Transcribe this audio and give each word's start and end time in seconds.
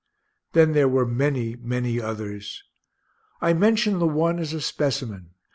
Then 0.53 0.71
there 0.73 0.87
were 0.87 1.05
many, 1.05 1.55
many 1.57 2.01
others. 2.01 2.63
I 3.39 3.53
mention 3.53 3.99
the 3.99 4.07
one, 4.07 4.39
as 4.39 4.51
a 4.51 4.59
specimen. 4.59 5.35